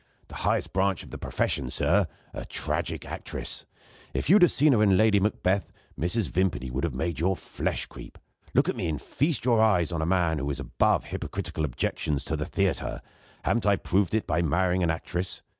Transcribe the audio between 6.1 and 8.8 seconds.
Vimpany would have made your flesh creep. Look at